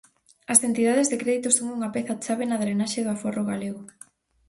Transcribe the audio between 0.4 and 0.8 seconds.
As